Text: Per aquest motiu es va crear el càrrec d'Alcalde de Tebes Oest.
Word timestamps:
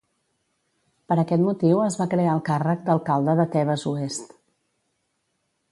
Per 1.11 1.17
aquest 1.23 1.43
motiu 1.49 1.83
es 1.89 1.97
va 2.01 2.07
crear 2.15 2.33
el 2.37 2.41
càrrec 2.49 2.83
d'Alcalde 2.87 3.37
de 3.41 3.47
Tebes 3.57 3.87
Oest. 3.95 4.37